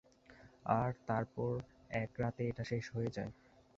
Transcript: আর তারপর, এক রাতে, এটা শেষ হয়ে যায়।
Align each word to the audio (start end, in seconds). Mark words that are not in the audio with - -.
আর 0.77 0.91
তারপর, 1.07 1.53
এক 1.95 2.11
রাতে, 2.19 2.41
এটা 2.49 2.63
শেষ 2.63 2.85
হয়ে 2.95 3.11
যায়। 3.11 3.31